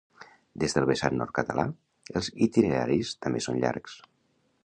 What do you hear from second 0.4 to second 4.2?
Des del vessant nord-català, els itineraris també són llargs.